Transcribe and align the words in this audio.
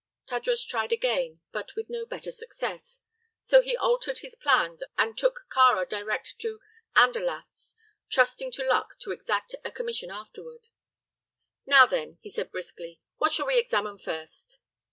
Tadros 0.27 0.65
tried 0.65 0.91
again, 0.91 1.41
but 1.51 1.75
with 1.75 1.87
no 1.87 2.07
better 2.07 2.31
success; 2.31 3.01
so 3.39 3.61
he 3.61 3.77
altered 3.77 4.17
his 4.17 4.33
plans 4.33 4.81
and 4.97 5.15
took 5.15 5.45
Kāra 5.55 5.87
direct 5.87 6.39
to 6.39 6.59
Andalaft's, 6.95 7.75
trusting 8.09 8.49
to 8.53 8.65
luck 8.67 8.97
to 9.01 9.11
exact 9.11 9.53
a 9.63 9.69
commission 9.71 10.09
afterward. 10.09 10.69
"Now, 11.67 11.85
then," 11.85 12.17
said 12.25 12.47
he, 12.47 12.51
briskly, 12.51 12.99
"what 13.17 13.31
shall 13.31 13.45
we 13.45 13.59
examine 13.59 13.99
first?" 13.99 14.57